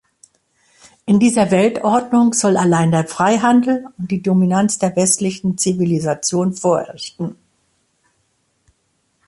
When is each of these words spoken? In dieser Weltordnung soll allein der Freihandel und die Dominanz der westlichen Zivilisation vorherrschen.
In 1.05 1.19
dieser 1.19 1.51
Weltordnung 1.51 2.33
soll 2.33 2.57
allein 2.57 2.89
der 2.89 3.05
Freihandel 3.05 3.85
und 3.99 4.09
die 4.09 4.23
Dominanz 4.23 4.79
der 4.79 4.95
westlichen 4.95 5.59
Zivilisation 5.59 6.53
vorherrschen. 6.55 7.35